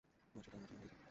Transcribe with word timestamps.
না, 0.35 0.41
সেটা 0.41 0.55
আমার 0.57 0.69
জন্য 0.69 0.79
হয়েছে। 0.81 0.97